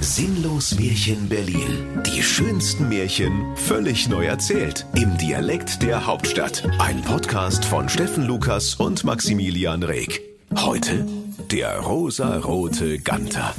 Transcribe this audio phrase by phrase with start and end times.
[0.00, 2.02] Sinnlos Märchen Berlin.
[2.06, 4.86] Die schönsten Märchen völlig neu erzählt.
[4.94, 6.68] Im Dialekt der Hauptstadt.
[6.78, 10.20] Ein Podcast von Steffen Lukas und Maximilian Reg.
[10.54, 11.06] Heute
[11.50, 13.54] der rosarote Ganter.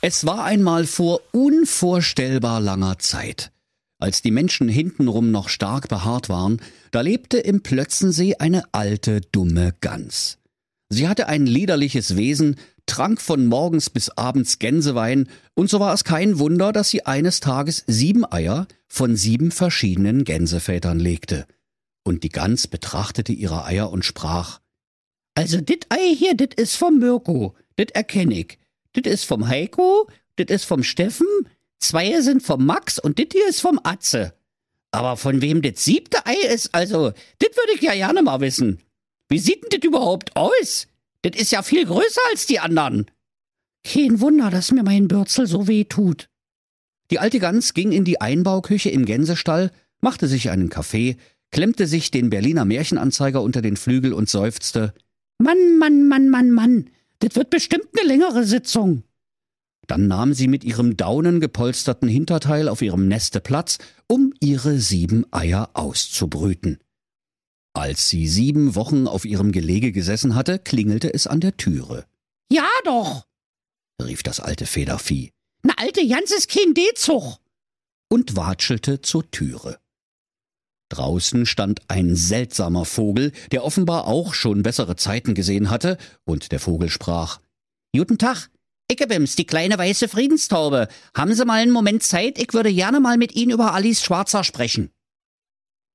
[0.00, 3.50] Es war einmal vor unvorstellbar langer Zeit.
[3.98, 6.60] Als die Menschen hintenrum noch stark behaart waren,
[6.90, 10.38] da lebte im Plötzensee eine alte, dumme Gans.
[10.88, 12.56] Sie hatte ein liederliches Wesen,
[12.90, 17.40] trank von morgens bis abends Gänsewein, und so war es kein Wunder, dass sie eines
[17.40, 21.46] Tages sieben Eier von sieben verschiedenen Gänsevätern legte.
[22.02, 24.60] Und die Gans betrachtete ihre Eier und sprach
[25.34, 28.58] Also dit Ei hier, dit is vom Mirko, dit erkenn ich.
[28.96, 31.28] Dit is vom Heiko, dit is vom Steffen,
[31.78, 34.34] zwei sind vom Max und dit hier ist vom Atze.
[34.90, 38.80] Aber von wem dit siebte Ei ist, also, dit würde ich ja gerne mal wissen.
[39.28, 40.88] Wie sieht denn das überhaupt aus?
[41.22, 43.06] Das ist ja viel größer als die anderen.
[43.84, 46.28] Kein Wunder, dass mir mein Bürzel so weh tut.
[47.10, 51.16] Die alte Gans ging in die Einbauküche im Gänsestall, machte sich einen Kaffee,
[51.50, 54.94] klemmte sich den Berliner Märchenanzeiger unter den Flügel und seufzte.
[55.38, 59.02] Mann, Mann, Mann, Mann, Mann, das wird bestimmt eine längere Sitzung.
[59.86, 65.70] Dann nahm sie mit ihrem daunengepolsterten Hinterteil auf ihrem Neste Platz, um ihre sieben Eier
[65.74, 66.78] auszubrüten.
[67.72, 72.06] Als sie sieben Wochen auf ihrem Gelege gesessen hatte, klingelte es an der Türe.
[72.50, 73.26] Ja doch,
[74.02, 75.30] rief das alte Federvieh.
[75.62, 77.38] Na alte Jans ist kein D-Zug.
[78.10, 79.78] Und watschelte zur Türe.
[80.88, 86.58] Draußen stand ein seltsamer Vogel, der offenbar auch schon bessere Zeiten gesehen hatte, und der
[86.58, 87.40] Vogel sprach
[87.94, 88.50] Guten Tag,
[88.90, 90.88] Ickebims, die kleine weiße Friedenstaube.
[91.16, 92.38] Haben Sie mal einen Moment Zeit?
[92.38, 94.90] Ich würde gerne mal mit Ihnen über Alice Schwarzer sprechen.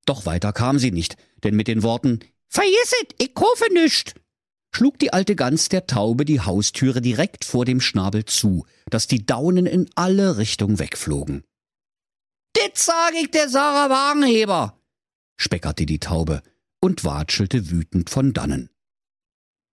[0.05, 4.13] Doch weiter kam sie nicht, denn mit den Worten Vergisset, ich kaufe nischt,
[4.71, 9.25] schlug die alte Gans der Taube die Haustüre direkt vor dem Schnabel zu, dass die
[9.25, 11.43] Daunen in alle Richtungen wegflogen.
[12.55, 14.79] Dit sag ich der Sarah Wagenheber,
[15.37, 16.41] speckerte die Taube
[16.79, 18.69] und watschelte wütend von dannen.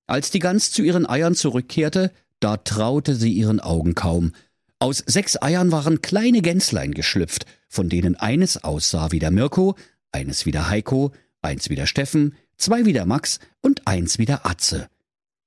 [0.06, 4.32] Als die Gans zu ihren Eiern zurückkehrte, da traute sie ihren Augen kaum.
[4.78, 9.76] Aus sechs Eiern waren kleine Gänslein geschlüpft, von denen eines aussah wie der Mirko,
[10.12, 14.26] eines wie der Heiko, eins wie der Steffen, zwei wie der Max und eins wie
[14.26, 14.88] der Atze.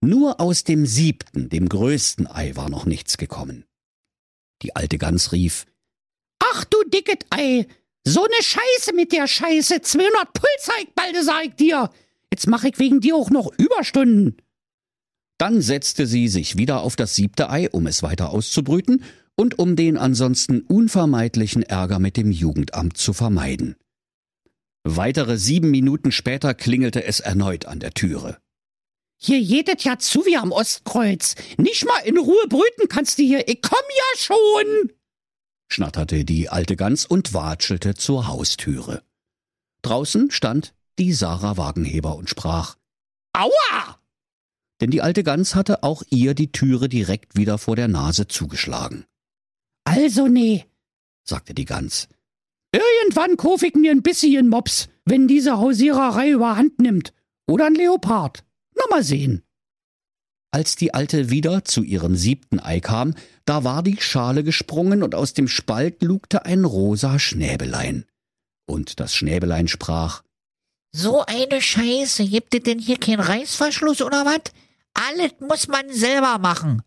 [0.01, 3.65] Nur aus dem siebten, dem größten Ei war noch nichts gekommen.
[4.61, 5.65] Die alte Gans rief,
[6.39, 7.65] Ach du dicket Ei,
[8.03, 11.89] so ne Scheiße mit der Scheiße, 200 Pulzeig, balde sag ich dir.
[12.31, 14.37] Jetzt mach ich wegen dir auch noch Überstunden.
[15.37, 19.03] Dann setzte sie sich wieder auf das siebte Ei, um es weiter auszubrüten
[19.35, 23.75] und um den ansonsten unvermeidlichen Ärger mit dem Jugendamt zu vermeiden.
[24.87, 28.37] Weitere sieben Minuten später klingelte es erneut an der Türe.
[29.17, 31.33] Hier jedet ja zu wie am Ostkreuz.
[31.57, 33.47] Nicht mal in Ruhe brüten kannst du hier.
[33.47, 34.91] Ich komm ja schon!
[35.71, 39.01] schnatterte die alte Gans und watschelte zur Haustüre.
[39.81, 42.75] Draußen stand die Sarah Wagenheber und sprach
[43.33, 43.99] Aua!
[44.81, 49.05] Denn die alte Gans hatte auch ihr die Türe direkt wieder vor der Nase zugeschlagen.
[49.83, 50.65] Also nee,
[51.23, 52.07] sagte die Gans.
[52.75, 57.13] Irgendwann kauf ich mir ein bisschen Mops, wenn diese Hausiererei überhand nimmt.
[57.47, 58.43] Oder ein Leopard.
[58.75, 59.43] Na mal sehen.
[60.51, 63.13] Als die Alte wieder zu ihrem siebten Ei kam,
[63.45, 68.05] da war die Schale gesprungen und aus dem Spalt lugte ein rosa Schnäbelein.
[68.65, 70.23] Und das Schnäbelein sprach,
[70.93, 74.51] So eine Scheiße, gibt es denn hier keinen Reißverschluss oder was?
[74.93, 76.81] Alles muss man selber machen.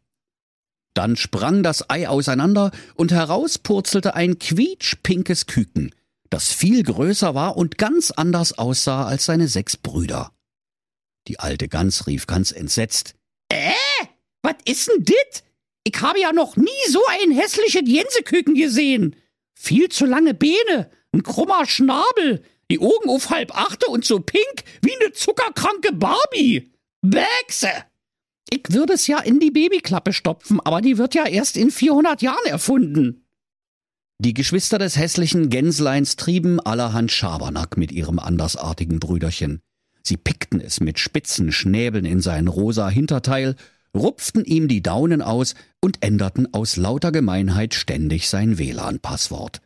[0.98, 5.94] Dann sprang das Ei auseinander und heraus purzelte ein quietschpinkes Küken,
[6.28, 10.32] das viel größer war und ganz anders aussah als seine sechs Brüder.
[11.28, 13.14] Die alte Gans rief ganz entsetzt.
[13.48, 13.70] Äh,
[14.42, 15.44] was ist denn dit?
[15.84, 19.14] Ich habe ja noch nie so ein hässliches Jenseküken gesehen.
[19.54, 22.42] Viel zu lange Beine, ein krummer Schnabel,
[22.72, 26.72] die Augen auf halb achte und so pink wie ne zuckerkranke Barbie.
[27.02, 27.84] Bächse!
[28.50, 32.22] Ich würde es ja in die Babyklappe stopfen, aber die wird ja erst in 400
[32.22, 33.24] Jahren erfunden.
[34.20, 39.60] Die Geschwister des hässlichen Gänsleins trieben allerhand Schabernack mit ihrem andersartigen Brüderchen.
[40.02, 43.54] Sie pickten es mit spitzen Schnäbeln in sein rosa Hinterteil,
[43.94, 49.60] rupften ihm die Daunen aus und änderten aus lauter Gemeinheit ständig sein WLAN-Passwort.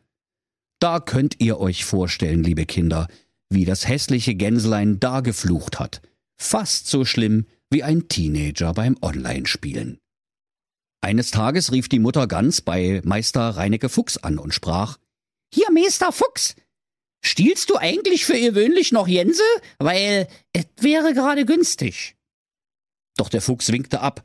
[0.80, 3.06] Da könnt ihr euch vorstellen, liebe Kinder,
[3.48, 6.02] wie das hässliche Gänslein da geflucht hat.
[6.36, 9.98] Fast so schlimm wie ein Teenager beim Online-Spielen.
[11.00, 14.98] Eines Tages rief die Mutter Gans bei Meister Reinecke Fuchs an und sprach
[15.52, 16.54] Hier, Meister Fuchs,
[17.24, 19.42] stiehlst du eigentlich für gewöhnlich noch Jense?
[19.78, 22.14] Weil es wäre gerade günstig.
[23.16, 24.24] Doch der Fuchs winkte ab.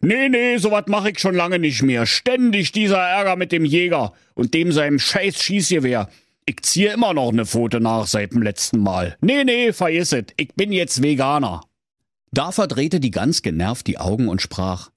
[0.00, 2.06] Nee, nee, sowas mache ich schon lange nicht mehr.
[2.06, 6.08] Ständig dieser Ärger mit dem Jäger und dem seinem scheiß Schießgewehr.
[6.46, 9.16] Ich ziehe immer noch ne Pfote nach seit dem letzten Mal.
[9.20, 10.24] Nee, nee, vergiss es.
[10.36, 11.67] Ich bin jetzt Veganer.
[12.32, 14.90] Da verdrehte die Gans genervt die Augen und sprach,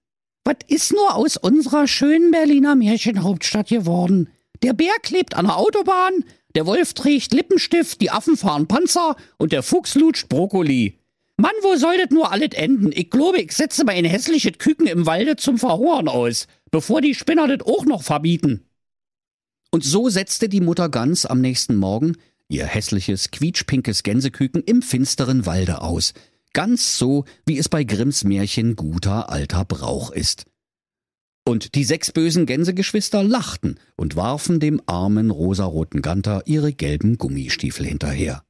[0.44, 4.30] Was ist nur aus unserer schönen Berliner Märchenhauptstadt geworden?
[4.63, 6.25] Der Bär klebt an der Autobahn,
[6.56, 11.00] der Wolf trägt Lippenstift, die Affen fahren Panzer und der Fuchs lutscht Brokkoli.
[11.38, 12.92] Mann, wo soll das nur alles enden?
[12.92, 17.48] Ich glaube, ich setze mein hässliches Küken im Walde zum Verhungern aus, bevor die Spinner
[17.48, 18.66] das auch noch verbieten.
[19.72, 22.18] Und so setzte die Mutter Gans am nächsten Morgen
[22.51, 26.13] ihr hässliches, quietschpinkes Gänseküken im finsteren Walde aus,
[26.53, 30.45] ganz so, wie es bei Grimms Märchen guter alter Brauch ist.
[31.48, 37.86] Und die sechs bösen Gänsegeschwister lachten und warfen dem armen rosaroten Ganter ihre gelben Gummistiefel
[37.86, 38.44] hinterher.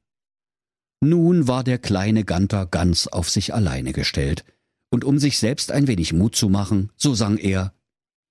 [1.00, 4.44] Nun war der kleine Ganter ganz auf sich alleine gestellt,
[4.92, 7.72] und um sich selbst ein wenig Mut zu machen, so sang er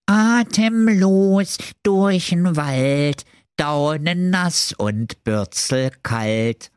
[0.06, 3.26] Atemlos durch'n Wald,
[3.58, 6.72] daunennass und bürzelkalt.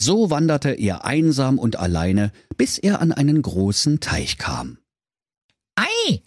[0.00, 4.78] So wanderte er einsam und alleine, bis er an einen großen Teich kam.
[5.74, 6.22] Ei,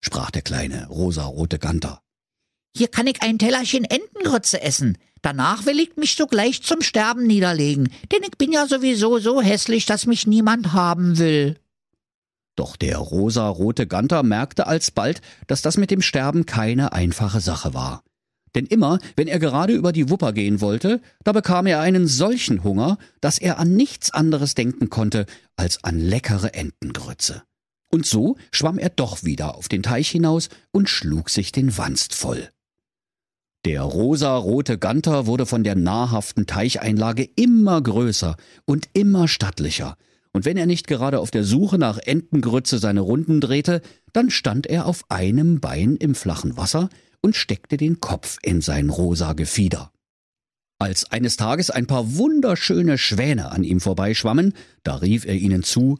[0.00, 2.00] sprach der kleine rosarote Ganter.
[2.76, 4.96] hier kann ich ein Tellerchen Entengrütze essen.
[5.20, 9.84] Danach will ich mich sogleich zum Sterben niederlegen, denn ich bin ja sowieso so hässlich,
[9.86, 11.58] dass mich niemand haben will.
[12.56, 18.02] Doch der rosarote Ganter merkte alsbald, dass das mit dem Sterben keine einfache Sache war.
[18.54, 22.64] Denn immer, wenn er gerade über die Wupper gehen wollte, da bekam er einen solchen
[22.64, 25.26] Hunger, dass er an nichts anderes denken konnte
[25.56, 27.42] als an leckere Entengrütze.
[27.90, 32.14] Und so schwamm er doch wieder auf den Teich hinaus und schlug sich den Wanst
[32.14, 32.48] voll.
[33.64, 39.96] Der rosarote Ganter wurde von der nahrhaften Teicheinlage immer größer und immer stattlicher,
[40.32, 43.82] und wenn er nicht gerade auf der Suche nach Entengrütze seine Runden drehte,
[44.12, 46.88] dann stand er auf einem Bein im flachen Wasser
[47.22, 49.92] und steckte den Kopf in sein rosa Gefieder.
[50.78, 55.98] Als eines Tages ein paar wunderschöne Schwäne an ihm vorbeischwammen, da rief er ihnen zu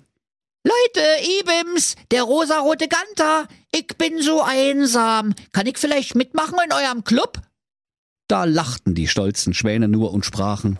[0.64, 1.06] Leute,
[1.40, 5.34] Ibims, der rosarote Ganter, ich bin so einsam.
[5.52, 7.40] Kann ich vielleicht mitmachen in eurem Club?
[8.28, 10.78] Da lachten die stolzen Schwäne nur und sprachen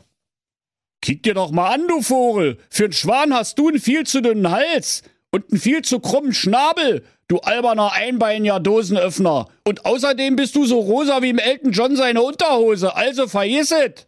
[1.02, 2.58] Kick dir doch mal an, du Vogel.
[2.70, 5.02] Für einen Schwan hast du einen viel zu dünnen Hals
[5.32, 9.48] und einen viel zu krummen Schnabel, du alberner einbeiniger Dosenöffner.
[9.64, 14.06] Und außerdem bist du so rosa wie im Elton John seine Unterhose, also vergiss es.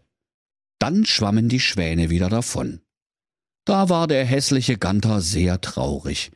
[0.78, 2.80] Dann schwammen die Schwäne wieder davon.
[3.64, 6.30] Da war der hässliche Ganter sehr traurig.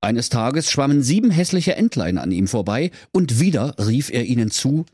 [0.00, 4.84] Eines Tages schwammen sieben hässliche Entlein an ihm vorbei, und wieder rief er ihnen zu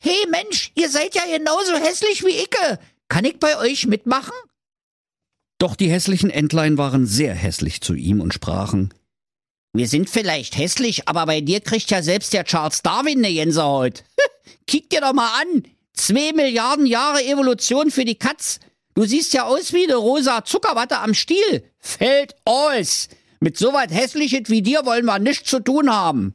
[0.00, 2.78] Hey Mensch, ihr seid ja genauso hässlich wie Icke.
[3.08, 4.34] Kann ich bei euch mitmachen?
[5.58, 8.94] Doch die hässlichen Entlein waren sehr hässlich zu ihm und sprachen
[9.78, 14.02] Wir sind vielleicht hässlich, aber bei dir kriegt ja selbst der Charles Darwin ne Gänsehaut.
[14.66, 15.62] Kick dir doch mal an.
[15.92, 18.58] Zwei Milliarden Jahre Evolution für die Katz.
[18.96, 21.62] Du siehst ja aus wie ne rosa Zuckerwatte am Stiel.
[21.78, 23.08] Fällt aus.
[23.38, 26.34] Mit so was Hässliches wie dir wollen wir nichts zu tun haben.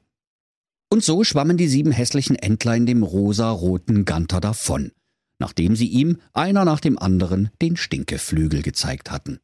[0.89, 4.93] Und so schwammen die sieben hässlichen Entlein dem rosaroten Ganter davon,
[5.37, 9.41] nachdem sie ihm einer nach dem anderen den Stinkeflügel gezeigt hatten.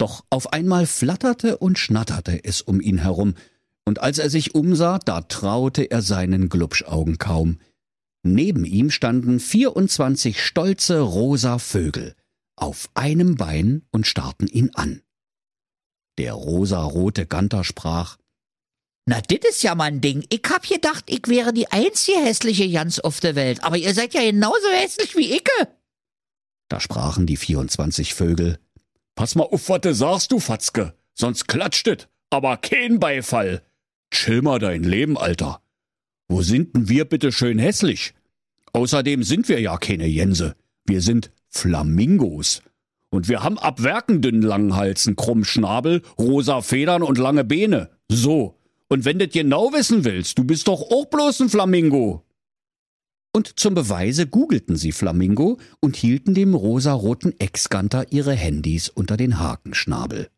[0.00, 3.34] Doch auf einmal flatterte und schnatterte es um ihn herum,
[3.84, 7.60] und als er sich umsah, da traute er seinen Glubschaugen kaum.
[8.22, 12.14] Neben ihm standen vierundzwanzig stolze rosa Vögel
[12.56, 15.02] auf einem Bein und starrten ihn an.
[16.16, 18.16] Der rosarote Ganter sprach
[19.04, 20.24] Na, dit ist ja mein Ding.
[20.30, 24.14] Ich hab gedacht, ich wäre die einzige hässliche Jans auf der Welt, aber ihr seid
[24.14, 25.68] ja genauso hässlich wie Icke.
[26.68, 28.58] Da sprachen die vierundzwanzig Vögel
[29.20, 30.94] Pass mal auf, was du sagst, du Fatzke.
[31.12, 33.60] Sonst klatscht es, aber kein Beifall.
[34.10, 35.60] Chill mal dein Leben, Alter.
[36.28, 38.14] Wo sind denn wir bitte schön hässlich?
[38.72, 40.56] Außerdem sind wir ja keine Jense.
[40.86, 42.62] Wir sind Flamingos.
[43.10, 47.44] Und wir haben ab Werken dünnen langen Hals, einen krummen Schnabel, rosa Federn und lange
[47.44, 47.90] Beine.
[48.08, 48.56] So.
[48.88, 52.24] Und wenn du genau wissen willst, du bist doch auch bloß ein Flamingo.
[53.32, 59.38] Und zum Beweise googelten sie Flamingo und hielten dem rosaroten Ex-Ganter ihre Handys unter den
[59.38, 60.28] Hakenschnabel.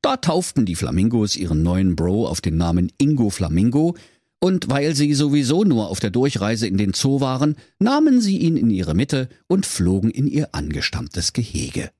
[0.00, 3.96] Da tauften die Flamingos ihren neuen Bro auf den Namen Ingo Flamingo,
[4.40, 8.56] und weil sie sowieso nur auf der Durchreise in den Zoo waren, nahmen sie ihn
[8.56, 11.90] in ihre Mitte und flogen in ihr angestammtes Gehege.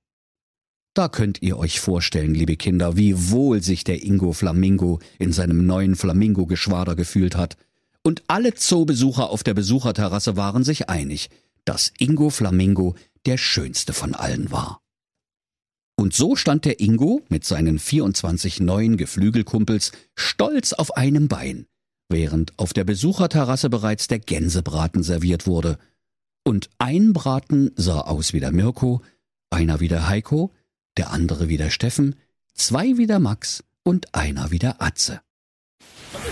[0.94, 5.66] Da könnt ihr euch vorstellen, liebe Kinder, wie wohl sich der Ingo Flamingo in seinem
[5.66, 7.56] neuen Flamingo-Geschwader gefühlt hat.
[8.08, 11.28] Und alle Zoobesucher auf der Besucherterrasse waren sich einig,
[11.66, 12.94] dass Ingo Flamingo
[13.26, 14.80] der schönste von allen war.
[15.94, 21.66] Und so stand der Ingo mit seinen 24 neuen Geflügelkumpels stolz auf einem Bein,
[22.08, 25.76] während auf der Besucherterrasse bereits der Gänsebraten serviert wurde.
[26.44, 29.02] Und ein Braten sah aus wie der Mirko,
[29.50, 30.54] einer wie der Heiko,
[30.96, 32.16] der andere wie der Steffen,
[32.54, 35.20] zwei wie der Max und einer wie der Atze.